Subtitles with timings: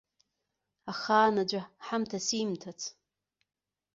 [0.91, 2.81] Ахаан аӡәы ҳамҭа симҭац.